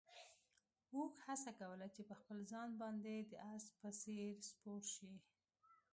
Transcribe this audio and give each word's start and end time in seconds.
اوښ 0.95 1.13
هڅه 1.27 1.51
کوله 1.59 1.87
چې 1.95 2.01
په 2.09 2.13
خپل 2.19 2.37
ځان 2.51 2.69
باندې 2.81 3.15
د 3.31 3.33
اس 3.53 3.65
په 3.79 3.89
څېر 4.01 4.33
سپور 4.49 4.81
شي. 4.95 5.13